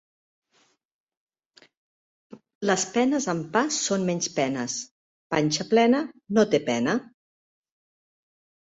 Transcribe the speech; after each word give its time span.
Les 2.69 2.85
penes 2.95 3.29
amb 3.35 3.47
pa 3.59 3.63
són 3.77 4.09
menys 4.11 4.33
penes. 4.41 4.79
Panxa 5.37 5.69
plena 5.77 6.05
no 6.39 6.49
té 6.57 6.67
pena. 6.73 6.99